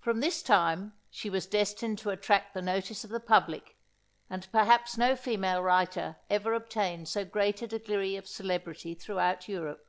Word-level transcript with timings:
From 0.00 0.20
this 0.20 0.42
time 0.42 0.94
she 1.10 1.28
was 1.28 1.44
destined 1.44 1.98
to 1.98 2.08
attract 2.08 2.54
the 2.54 2.62
notice 2.62 3.04
of 3.04 3.10
the 3.10 3.20
public, 3.20 3.76
and 4.30 4.50
perhaps 4.50 4.96
no 4.96 5.14
female 5.14 5.62
writer 5.62 6.16
ever 6.30 6.54
obtained 6.54 7.06
so 7.06 7.22
great 7.26 7.60
a 7.60 7.66
degree 7.66 8.16
of 8.16 8.26
celebrity 8.26 8.94
throughout 8.94 9.46
Europe. 9.46 9.86